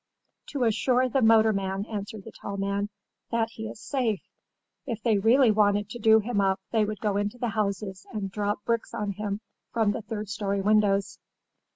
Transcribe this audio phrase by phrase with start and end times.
[0.47, 2.89] "To assure the motorman," answered the tall man,
[3.29, 4.23] "that he is safe.
[4.87, 8.31] If they really wanted to do him up they would go into the houses and
[8.31, 9.41] drop bricks on him
[9.71, 11.19] from the third story windows."